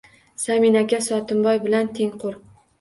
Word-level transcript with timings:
Samin 0.45 0.77
aka 0.79 1.01
Sotimboy 1.09 1.55
bilan 1.69 1.95
tengqur. 2.01 2.45